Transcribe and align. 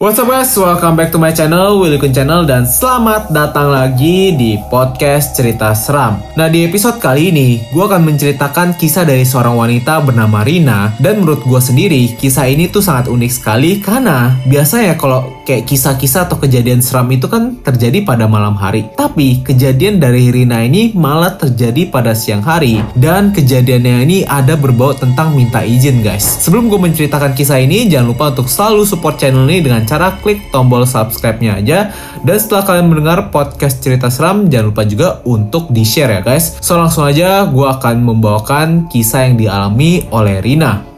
What's 0.00 0.16
up 0.16 0.32
guys, 0.32 0.56
welcome 0.56 0.96
back 0.96 1.12
to 1.12 1.20
my 1.20 1.28
channel, 1.28 1.76
Willy 1.76 2.00
Kun 2.00 2.08
Channel 2.08 2.48
dan 2.48 2.64
selamat 2.64 3.36
datang 3.36 3.68
lagi 3.68 4.32
di 4.32 4.56
podcast 4.72 5.36
cerita 5.36 5.76
seram. 5.76 6.24
Nah 6.40 6.48
di 6.48 6.64
episode 6.64 6.96
kali 6.96 7.28
ini, 7.28 7.60
gue 7.68 7.84
akan 7.84 8.08
menceritakan 8.08 8.80
kisah 8.80 9.04
dari 9.04 9.28
seorang 9.28 9.60
wanita 9.60 10.00
bernama 10.00 10.40
Rina 10.40 10.96
dan 10.96 11.20
menurut 11.20 11.44
gue 11.44 11.60
sendiri, 11.60 12.16
kisah 12.16 12.48
ini 12.48 12.72
tuh 12.72 12.80
sangat 12.80 13.12
unik 13.12 13.28
sekali 13.28 13.76
karena 13.76 14.40
biasanya 14.48 14.96
kalau 14.96 15.39
kayak 15.50 15.66
kisah-kisah 15.66 16.30
atau 16.30 16.38
kejadian 16.38 16.78
seram 16.78 17.10
itu 17.10 17.26
kan 17.26 17.58
terjadi 17.66 18.06
pada 18.06 18.30
malam 18.30 18.54
hari. 18.54 18.86
Tapi 18.94 19.42
kejadian 19.42 19.98
dari 19.98 20.30
Rina 20.30 20.62
ini 20.62 20.94
malah 20.94 21.34
terjadi 21.34 21.90
pada 21.90 22.14
siang 22.14 22.38
hari 22.38 22.78
dan 22.94 23.34
kejadiannya 23.34 24.06
ini 24.06 24.18
ada 24.22 24.54
berbau 24.54 24.94
tentang 24.94 25.34
minta 25.34 25.66
izin 25.66 26.06
guys. 26.06 26.22
Sebelum 26.46 26.70
gue 26.70 26.78
menceritakan 26.78 27.34
kisah 27.34 27.58
ini, 27.58 27.90
jangan 27.90 28.14
lupa 28.14 28.30
untuk 28.30 28.46
selalu 28.46 28.86
support 28.86 29.18
channel 29.18 29.50
ini 29.50 29.58
dengan 29.58 29.82
cara 29.82 30.14
klik 30.22 30.54
tombol 30.54 30.86
subscribe-nya 30.86 31.58
aja. 31.58 31.78
Dan 32.22 32.36
setelah 32.38 32.62
kalian 32.62 32.86
mendengar 32.86 33.34
podcast 33.34 33.82
cerita 33.82 34.06
seram, 34.06 34.46
jangan 34.46 34.70
lupa 34.70 34.86
juga 34.86 35.08
untuk 35.26 35.66
di-share 35.74 36.14
ya 36.14 36.22
guys. 36.22 36.62
So 36.62 36.78
langsung 36.78 37.10
aja 37.10 37.42
gue 37.50 37.66
akan 37.66 38.06
membawakan 38.06 38.86
kisah 38.86 39.26
yang 39.26 39.34
dialami 39.34 40.06
oleh 40.14 40.38
Rina. 40.38 40.89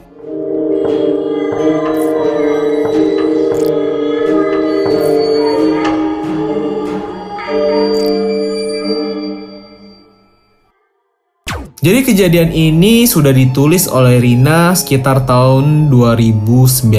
Jadi 11.82 12.06
kejadian 12.06 12.54
ini 12.54 13.10
sudah 13.10 13.34
ditulis 13.34 13.90
oleh 13.90 14.22
Rina 14.22 14.70
sekitar 14.70 15.26
tahun 15.26 15.90
2019 15.90 16.94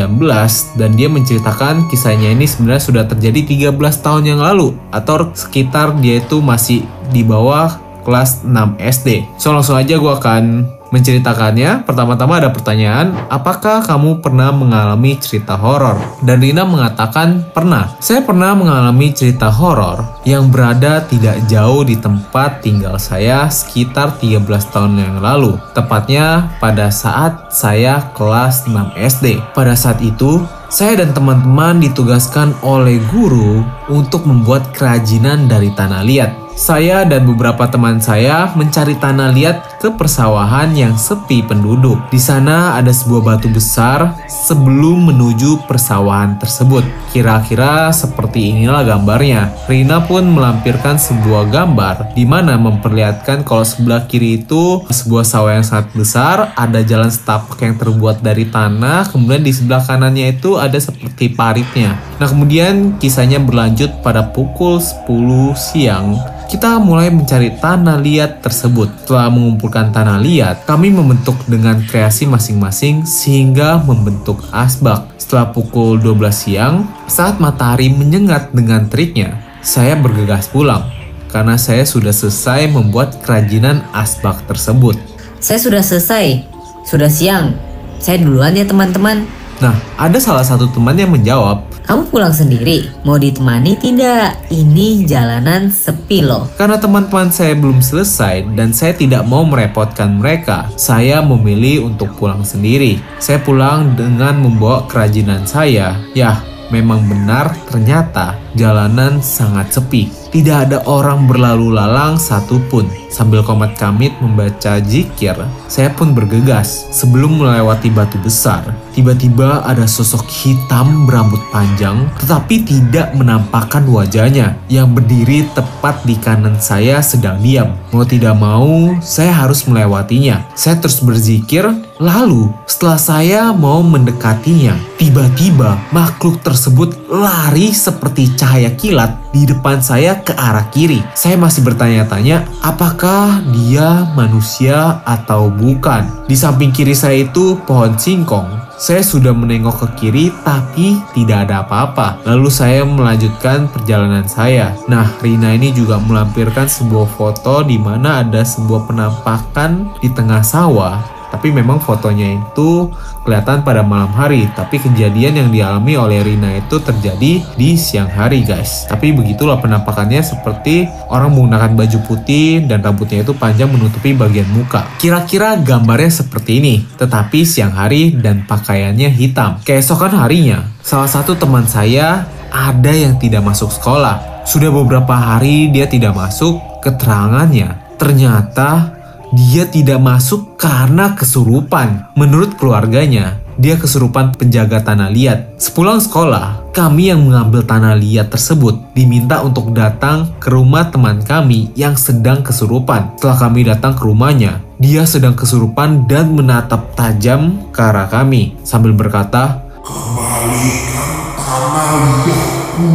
dan 0.75 0.89
dia 0.99 1.07
menceritakan 1.07 1.87
kisahnya 1.87 2.35
ini 2.35 2.43
sebenarnya 2.43 2.83
sudah 2.83 3.03
terjadi 3.07 3.71
13 3.71 3.79
tahun 3.79 4.35
yang 4.35 4.43
lalu 4.43 4.75
atau 4.91 5.31
sekitar 5.31 5.95
dia 6.03 6.19
itu 6.19 6.43
masih 6.43 6.83
di 7.15 7.23
bawah 7.23 7.79
kelas 8.03 8.43
6 8.43 8.75
SD. 8.75 9.23
So 9.39 9.55
langsung 9.55 9.79
aja 9.79 9.95
gue 9.95 10.13
akan 10.19 10.67
menceritakannya. 10.93 11.89
Pertama-tama 11.89 12.37
ada 12.37 12.53
pertanyaan, 12.53 13.17
apakah 13.33 13.81
kamu 13.81 14.21
pernah 14.21 14.53
mengalami 14.53 15.17
cerita 15.17 15.57
horor? 15.57 15.97
Dan 16.21 16.37
Rina 16.37 16.61
mengatakan 16.69 17.49
pernah. 17.49 17.97
Saya 17.97 18.21
pernah 18.21 18.53
mengalami 18.53 19.09
cerita 19.09 19.49
horor 19.49 20.05
yang 20.21 20.53
berada 20.53 21.01
tidak 21.09 21.41
jauh 21.49 21.81
di 21.81 21.97
tempat 21.97 22.61
tinggal 22.61 23.01
saya 23.01 23.49
sekitar 23.49 24.21
13 24.21 24.45
tahun 24.69 24.93
yang 25.01 25.17
lalu. 25.17 25.57
Tepatnya 25.73 26.53
pada 26.61 26.93
saat 26.93 27.49
saya 27.49 28.13
kelas 28.13 28.69
6 28.69 28.93
SD. 28.93 29.41
Pada 29.57 29.73
saat 29.73 29.97
itu, 30.05 30.45
saya 30.69 31.05
dan 31.05 31.13
teman-teman 31.13 31.81
ditugaskan 31.81 32.53
oleh 32.65 33.01
guru 33.13 33.65
untuk 33.89 34.25
membuat 34.25 34.73
kerajinan 34.73 35.45
dari 35.45 35.69
tanah 35.73 36.01
liat 36.01 36.42
saya 36.53 37.01
dan 37.01 37.25
beberapa 37.25 37.65
teman 37.65 37.97
saya 37.97 38.53
mencari 38.53 38.93
tanah 38.97 39.33
liat 39.33 39.57
ke 39.81 39.89
persawahan 39.91 40.71
yang 40.77 40.93
sepi 40.95 41.43
penduduk. 41.43 41.97
Di 42.13 42.21
sana 42.21 42.77
ada 42.77 42.93
sebuah 42.93 43.35
batu 43.35 43.49
besar 43.49 44.15
sebelum 44.29 45.11
menuju 45.11 45.65
persawahan 45.65 46.37
tersebut. 46.37 46.85
Kira-kira 47.11 47.89
seperti 47.91 48.53
inilah 48.53 48.85
gambarnya. 48.85 49.51
Rina 49.65 50.05
pun 50.05 50.29
melampirkan 50.29 50.95
sebuah 51.01 51.49
gambar 51.49 52.15
di 52.15 52.23
mana 52.23 52.55
memperlihatkan 52.55 53.43
kalau 53.43 53.65
sebelah 53.65 54.05
kiri 54.05 54.45
itu 54.45 54.85
sebuah 54.87 55.25
sawah 55.25 55.57
yang 55.57 55.65
sangat 55.65 55.91
besar, 55.97 56.53
ada 56.53 56.79
jalan 56.85 57.09
setapak 57.09 57.59
yang 57.65 57.75
terbuat 57.75 58.21
dari 58.21 58.47
tanah, 58.47 59.09
kemudian 59.09 59.41
di 59.43 59.51
sebelah 59.51 59.83
kanannya 59.83 60.37
itu 60.37 60.55
ada 60.55 60.77
seperti 60.77 61.33
paritnya. 61.33 61.97
Nah, 62.21 62.29
kemudian 62.29 62.95
kisahnya 63.01 63.41
berlanjut 63.41 63.99
pada 64.05 64.31
pukul 64.31 64.79
10 64.79 65.57
siang 65.57 66.15
kita 66.53 66.77
mulai 66.77 67.09
mencari 67.09 67.49
tanah 67.57 67.97
liat 67.97 68.45
tersebut. 68.45 68.85
Setelah 69.01 69.33
mengumpulkan 69.33 69.89
tanah 69.89 70.21
liat, 70.21 70.69
kami 70.69 70.93
membentuk 70.93 71.33
dengan 71.49 71.81
kreasi 71.81 72.29
masing-masing 72.29 73.09
sehingga 73.09 73.81
membentuk 73.81 74.37
asbak. 74.53 75.09
Setelah 75.17 75.49
pukul 75.49 75.97
12 75.97 76.29
siang, 76.29 76.85
saat 77.09 77.41
matahari 77.41 77.89
menyengat 77.89 78.53
dengan 78.53 78.85
triknya, 78.85 79.41
saya 79.65 79.97
bergegas 79.97 80.45
pulang 80.45 80.85
karena 81.33 81.57
saya 81.57 81.89
sudah 81.89 82.13
selesai 82.13 82.69
membuat 82.69 83.17
kerajinan 83.25 83.81
asbak 83.89 84.45
tersebut. 84.45 84.93
Saya 85.41 85.57
sudah 85.57 85.81
selesai. 85.81 86.45
Sudah 86.85 87.09
siang. 87.09 87.57
Saya 87.97 88.21
duluan 88.21 88.53
ya 88.53 88.69
teman-teman. 88.69 89.25
Nah, 89.63 89.79
ada 89.95 90.19
salah 90.19 90.43
satu 90.43 90.67
teman 90.75 90.99
yang 90.99 91.15
menjawab, 91.15 91.63
kamu 91.87 92.07
pulang 92.11 92.31
sendiri? 92.35 92.87
Mau 93.07 93.19
ditemani 93.19 93.79
tidak? 93.79 94.39
Ini 94.51 95.03
jalanan 95.03 95.67
sepi 95.67 96.23
loh. 96.23 96.47
Karena 96.55 96.79
teman-teman 96.79 97.27
saya 97.31 97.55
belum 97.59 97.83
selesai 97.83 98.43
dan 98.59 98.71
saya 98.71 98.95
tidak 98.95 99.23
mau 99.27 99.43
merepotkan 99.43 100.19
mereka, 100.19 100.71
saya 100.79 101.19
memilih 101.19 101.91
untuk 101.91 102.11
pulang 102.15 102.43
sendiri. 102.43 103.03
Saya 103.19 103.39
pulang 103.39 103.99
dengan 103.99 104.39
membawa 104.39 104.87
kerajinan 104.87 105.43
saya. 105.43 105.99
Ya, 106.15 106.39
memang 106.71 107.03
benar 107.07 107.51
ternyata 107.67 108.39
jalanan 108.55 109.19
sangat 109.19 109.75
sepi. 109.75 110.22
Tidak 110.33 110.65
ada 110.65 110.81
orang 110.89 111.29
berlalu 111.29 111.77
lalang 111.77 112.17
satupun. 112.17 112.89
Sambil 113.13 113.45
komat 113.45 113.77
kamit 113.77 114.17
membaca 114.17 114.81
jikir, 114.81 115.37
saya 115.69 115.93
pun 115.93 116.17
bergegas. 116.17 116.89
Sebelum 116.89 117.37
melewati 117.37 117.93
batu 117.93 118.17
besar, 118.17 118.65
tiba-tiba 118.97 119.61
ada 119.61 119.85
sosok 119.85 120.25
hitam 120.25 121.05
berambut 121.05 121.37
panjang 121.53 122.09
tetapi 122.17 122.65
tidak 122.65 123.13
menampakkan 123.13 123.85
wajahnya 123.85 124.57
yang 124.73 124.89
berdiri 124.89 125.45
tepat 125.53 126.01
di 126.01 126.17
kanan 126.17 126.57
saya 126.57 126.97
sedang 127.05 127.37
diam. 127.37 127.77
Mau 127.93 128.01
tidak 128.01 128.33
mau, 128.33 128.97
saya 129.05 129.29
harus 129.29 129.69
melewatinya. 129.69 130.41
Saya 130.57 130.81
terus 130.81 130.97
berzikir, 131.05 131.69
lalu 132.03 132.51
setelah 132.67 132.99
saya 132.99 133.41
mau 133.55 133.79
mendekatinya, 133.79 134.75
tiba-tiba 134.99 135.79
makhluk 135.95 136.43
tersebut 136.43 136.91
lari 137.07 137.71
seperti 137.71 138.35
cahaya 138.35 138.75
kilat 138.75 139.23
di 139.31 139.47
depan 139.47 139.79
saya 139.79 140.19
ke 140.19 140.35
arah 140.35 140.67
kiri. 140.67 140.99
Saya 141.15 141.39
masih 141.39 141.63
bertanya-tanya 141.63 142.43
apakah 142.59 143.39
dia 143.55 144.03
manusia 144.19 144.99
atau 145.07 145.47
bukan. 145.47 146.27
Di 146.27 146.35
samping 146.35 146.75
kiri 146.75 146.91
saya 146.91 147.23
itu 147.23 147.55
pohon 147.63 147.95
singkong. 147.95 148.59
Saya 148.75 148.99
sudah 148.99 149.31
menengok 149.31 149.79
ke 149.79 149.87
kiri 150.03 150.25
tapi 150.43 150.99
tidak 151.15 151.47
ada 151.47 151.63
apa-apa. 151.63 152.19
Lalu 152.27 152.51
saya 152.51 152.83
melanjutkan 152.83 153.71
perjalanan 153.71 154.27
saya. 154.27 154.75
Nah, 154.91 155.07
Rina 155.23 155.55
ini 155.55 155.71
juga 155.71 156.03
melampirkan 156.03 156.67
sebuah 156.67 157.07
foto 157.15 157.63
di 157.63 157.79
mana 157.79 158.27
ada 158.27 158.43
sebuah 158.43 158.91
penampakan 158.91 159.87
di 160.03 160.11
tengah 160.11 160.43
sawah 160.43 161.22
tapi 161.43 161.59
memang 161.59 161.75
fotonya 161.83 162.39
itu 162.39 162.87
kelihatan 163.27 163.67
pada 163.67 163.83
malam 163.83 164.07
hari. 164.15 164.47
Tapi 164.55 164.79
kejadian 164.79 165.43
yang 165.43 165.49
dialami 165.51 165.99
oleh 165.99 166.23
Rina 166.23 166.55
itu 166.55 166.79
terjadi 166.79 167.43
di 167.59 167.75
siang 167.75 168.07
hari 168.07 168.47
guys. 168.47 168.87
Tapi 168.87 169.11
begitulah 169.11 169.59
penampakannya 169.59 170.23
seperti 170.23 170.87
orang 171.11 171.35
menggunakan 171.35 171.75
baju 171.75 171.99
putih 172.07 172.63
dan 172.63 172.79
rambutnya 172.79 173.27
itu 173.27 173.35
panjang 173.35 173.67
menutupi 173.67 174.15
bagian 174.15 174.47
muka. 174.55 174.87
Kira-kira 175.03 175.59
gambarnya 175.59 176.23
seperti 176.23 176.63
ini 176.63 176.75
tetapi 176.95 177.43
siang 177.43 177.75
hari 177.75 178.15
dan 178.15 178.47
pakaiannya 178.47 179.11
hitam. 179.11 179.59
Keesokan 179.67 180.15
harinya 180.15 180.63
salah 180.79 181.11
satu 181.11 181.35
teman 181.35 181.67
saya 181.67 182.23
ada 182.55 182.95
yang 182.95 183.19
tidak 183.19 183.43
masuk 183.43 183.67
sekolah. 183.67 184.47
Sudah 184.47 184.71
beberapa 184.71 185.11
hari 185.11 185.75
dia 185.75 185.91
tidak 185.91 186.15
masuk 186.15 186.79
keterangannya 186.79 187.83
ternyata 187.99 189.02
dia 189.33 189.65
tidak 189.65 189.97
masuk 189.97 190.61
karena 190.61 191.17
kesurupan. 191.17 192.05
Menurut 192.13 192.53
keluarganya, 192.53 193.41
dia 193.57 193.77
kesurupan 193.81 194.37
penjaga 194.37 194.85
tanah 194.85 195.09
liat. 195.09 195.57
Sepulang 195.57 195.97
sekolah, 195.97 196.69
kami 196.69 197.09
yang 197.09 197.25
mengambil 197.25 197.65
tanah 197.65 197.97
liat 197.97 198.29
tersebut 198.29 198.93
diminta 198.93 199.41
untuk 199.41 199.73
datang 199.73 200.29
ke 200.37 200.53
rumah 200.53 200.93
teman 200.93 201.21
kami 201.25 201.73
yang 201.73 201.97
sedang 201.97 202.45
kesurupan. 202.45 203.17
Setelah 203.17 203.37
kami 203.41 203.65
datang 203.65 203.97
ke 203.97 204.05
rumahnya, 204.05 204.61
dia 204.77 205.01
sedang 205.09 205.33
kesurupan 205.33 206.05
dan 206.05 206.37
menatap 206.37 206.93
tajam 206.93 207.57
ke 207.73 207.81
arah 207.81 208.05
kami 208.05 208.53
sambil 208.61 208.93
berkata, 208.93 209.65
Kembalikan 209.81 211.09
tanah 211.41 211.89
liatku. 212.21 212.87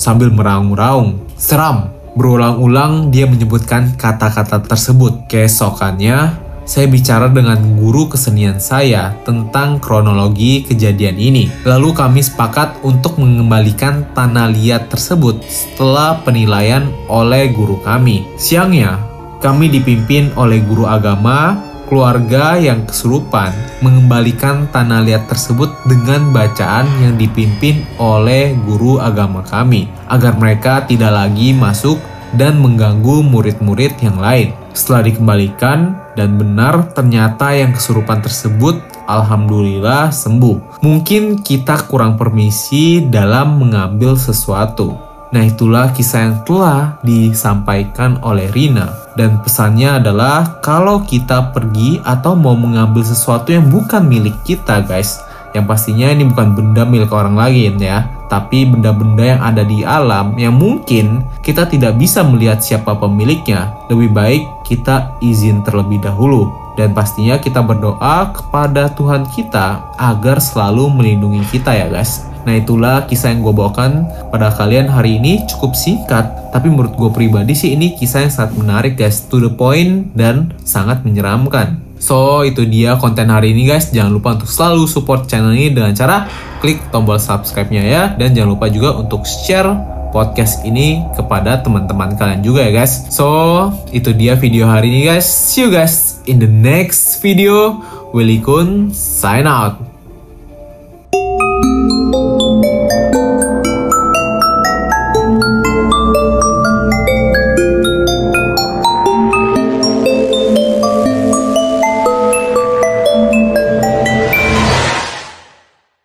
Sambil 0.00 0.32
meraung-raung, 0.32 1.28
seram 1.36 1.99
Berulang-ulang 2.14 3.14
dia 3.14 3.26
menyebutkan 3.30 3.94
kata-kata 3.94 4.62
tersebut. 4.66 5.30
Keesokannya, 5.30 6.50
saya 6.66 6.86
bicara 6.86 7.26
dengan 7.26 7.58
guru 7.78 8.06
kesenian 8.06 8.62
saya 8.62 9.14
tentang 9.26 9.82
kronologi 9.82 10.62
kejadian 10.62 11.18
ini. 11.18 11.50
Lalu 11.66 11.90
kami 11.94 12.22
sepakat 12.22 12.82
untuk 12.86 13.18
mengembalikan 13.18 14.06
tanah 14.14 14.50
liat 14.54 14.86
tersebut 14.90 15.42
setelah 15.46 16.22
penilaian 16.22 16.86
oleh 17.10 17.50
guru 17.50 17.78
kami. 17.82 18.26
Siangnya, 18.38 19.02
kami 19.40 19.72
dipimpin 19.72 20.30
oleh 20.36 20.60
guru 20.62 20.84
agama 20.84 21.69
keluarga 21.90 22.54
yang 22.54 22.86
kesurupan 22.86 23.50
mengembalikan 23.82 24.70
tanah 24.70 25.02
liat 25.02 25.26
tersebut 25.26 25.74
dengan 25.90 26.30
bacaan 26.30 26.86
yang 27.02 27.18
dipimpin 27.18 27.82
oleh 27.98 28.54
guru 28.62 29.02
agama 29.02 29.42
kami 29.42 29.90
agar 30.06 30.38
mereka 30.38 30.86
tidak 30.86 31.10
lagi 31.10 31.50
masuk 31.50 31.98
dan 32.38 32.62
mengganggu 32.62 33.26
murid-murid 33.26 33.98
yang 33.98 34.22
lain. 34.22 34.54
Setelah 34.70 35.10
dikembalikan 35.10 35.98
dan 36.14 36.38
benar 36.38 36.94
ternyata 36.94 37.50
yang 37.50 37.74
kesurupan 37.74 38.22
tersebut 38.22 38.78
alhamdulillah 39.10 40.14
sembuh. 40.14 40.78
Mungkin 40.86 41.42
kita 41.42 41.90
kurang 41.90 42.14
permisi 42.14 43.02
dalam 43.02 43.58
mengambil 43.58 44.14
sesuatu. 44.14 44.94
Nah 45.30 45.42
itulah 45.46 45.90
kisah 45.94 46.26
yang 46.26 46.36
telah 46.46 46.98
disampaikan 47.06 48.18
oleh 48.22 48.50
Rina 48.50 48.99
dan 49.18 49.42
pesannya 49.42 49.98
adalah 49.98 50.62
kalau 50.62 51.02
kita 51.02 51.50
pergi 51.50 51.98
atau 52.06 52.38
mau 52.38 52.54
mengambil 52.54 53.02
sesuatu 53.02 53.50
yang 53.50 53.66
bukan 53.66 54.06
milik 54.06 54.34
kita 54.46 54.82
guys 54.86 55.20
yang 55.50 55.66
pastinya 55.66 56.14
ini 56.14 56.30
bukan 56.30 56.54
benda 56.54 56.86
milik 56.86 57.10
orang 57.10 57.34
lain 57.34 57.82
ya, 57.82 58.06
tapi 58.30 58.70
benda-benda 58.70 59.34
yang 59.34 59.40
ada 59.42 59.66
di 59.66 59.82
alam 59.82 60.38
yang 60.38 60.54
mungkin 60.54 61.26
kita 61.42 61.66
tidak 61.66 61.98
bisa 61.98 62.22
melihat 62.22 62.62
siapa 62.62 62.94
pemiliknya. 62.94 63.74
Lebih 63.90 64.10
baik 64.14 64.42
kita 64.62 65.18
izin 65.18 65.66
terlebih 65.66 65.98
dahulu 66.06 66.54
dan 66.78 66.94
pastinya 66.94 67.34
kita 67.42 67.66
berdoa 67.66 68.30
kepada 68.30 68.94
Tuhan 68.94 69.26
kita 69.26 69.98
agar 69.98 70.38
selalu 70.38 70.86
melindungi 70.94 71.42
kita 71.50 71.74
ya 71.74 71.90
guys. 71.90 72.29
Nah 72.46 72.54
itulah 72.56 73.04
kisah 73.04 73.32
yang 73.32 73.44
gue 73.44 73.54
bawakan 73.54 74.08
pada 74.32 74.52
kalian 74.54 74.88
hari 74.88 75.20
ini 75.20 75.44
cukup 75.44 75.76
singkat 75.76 76.24
Tapi 76.50 76.72
menurut 76.72 76.96
gue 76.96 77.10
pribadi 77.12 77.52
sih 77.52 77.76
ini 77.76 77.94
kisah 77.94 78.24
yang 78.24 78.32
sangat 78.32 78.52
menarik 78.56 78.94
guys 78.96 79.28
To 79.28 79.36
the 79.38 79.52
point 79.52 80.12
dan 80.16 80.56
sangat 80.64 81.04
menyeramkan 81.04 81.90
So, 82.00 82.48
itu 82.48 82.64
dia 82.64 82.96
konten 82.96 83.28
hari 83.28 83.52
ini 83.52 83.68
guys. 83.68 83.92
Jangan 83.92 84.08
lupa 84.08 84.32
untuk 84.32 84.48
selalu 84.48 84.88
support 84.88 85.28
channel 85.28 85.52
ini 85.52 85.68
dengan 85.68 85.92
cara 85.92 86.24
klik 86.64 86.88
tombol 86.88 87.20
subscribe-nya 87.20 87.84
ya. 87.84 88.02
Dan 88.16 88.32
jangan 88.32 88.56
lupa 88.56 88.72
juga 88.72 88.96
untuk 88.96 89.28
share 89.28 89.68
podcast 90.10 90.64
ini 90.66 91.04
kepada 91.14 91.60
teman-teman 91.60 92.16
kalian 92.16 92.40
juga 92.40 92.66
ya 92.66 92.72
guys. 92.72 93.12
So, 93.12 93.70
itu 93.92 94.16
dia 94.16 94.34
video 94.34 94.64
hari 94.64 94.88
ini 94.88 95.12
guys. 95.12 95.28
See 95.28 95.68
you 95.68 95.70
guys 95.70 96.24
in 96.24 96.40
the 96.40 96.50
next 96.50 97.20
video. 97.20 97.84
Willy 98.16 98.42
Kun, 98.42 98.90
sign 98.90 99.46
out. 99.46 99.99